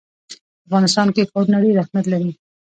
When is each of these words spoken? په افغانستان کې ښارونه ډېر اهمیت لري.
په 0.59 0.63
افغانستان 0.67 1.07
کې 1.15 1.29
ښارونه 1.29 1.57
ډېر 1.63 1.75
اهمیت 1.79 2.05
لري. 2.09 2.31